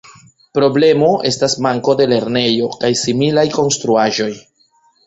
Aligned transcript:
Problemo 0.57 1.09
estas 1.31 1.57
manko 1.67 1.95
de 2.01 2.09
lernejo 2.15 2.73
kaj 2.81 2.93
similaj 3.05 3.49
konstruaĵoj. 3.61 4.33